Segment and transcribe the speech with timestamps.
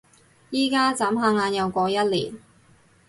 [0.51, 0.91] 而家？
[0.95, 2.33] 眨下眼又過一年